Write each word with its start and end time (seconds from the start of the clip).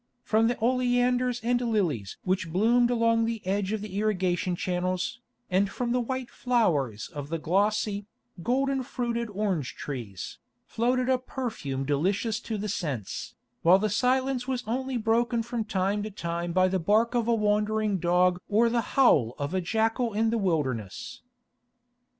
From 0.23 0.47
the 0.47 0.57
oleanders 0.59 1.39
and 1.43 1.61
lilies 1.61 2.17
which 2.23 2.49
bloomed 2.51 2.89
along 2.89 3.25
the 3.25 3.39
edge 3.45 3.71
of 3.71 3.81
the 3.81 3.99
irrigation 3.99 4.55
channels, 4.55 5.19
and 5.47 5.69
from 5.69 5.91
the 5.91 5.99
white 5.99 6.31
flowers 6.31 7.07
of 7.09 7.29
the 7.29 7.37
glossy, 7.37 8.07
golden 8.41 8.81
fruited 8.81 9.29
orange 9.29 9.75
trees, 9.75 10.39
floated 10.65 11.07
a 11.07 11.19
perfume 11.19 11.85
delicious 11.85 12.39
to 12.39 12.57
the 12.57 12.67
sense, 12.67 13.35
while 13.61 13.77
the 13.77 13.91
silence 13.91 14.47
was 14.47 14.63
only 14.65 14.97
broken 14.97 15.43
from 15.43 15.63
time 15.63 16.01
to 16.01 16.09
time 16.09 16.51
by 16.51 16.67
the 16.67 16.79
bark 16.79 17.13
of 17.13 17.27
a 17.27 17.35
wandering 17.35 17.99
dog 17.99 18.41
or 18.49 18.69
the 18.69 18.81
howl 18.97 19.35
of 19.37 19.53
a 19.53 19.61
jackal 19.61 20.13
in 20.13 20.31
the 20.31 20.39
wilderness. 20.39 21.21